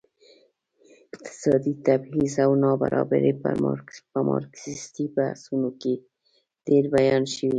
[1.15, 5.93] اقتصادي تبعيض او نابرابري په مارکسيستي بحثونو کې
[6.67, 7.49] ډېر بیان شوي.